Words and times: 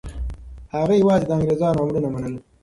هغه 0.75 0.93
یوازې 1.01 1.25
د 1.27 1.31
انګریزانو 1.37 1.81
امرونه 1.83 2.09
منل. 2.13 2.33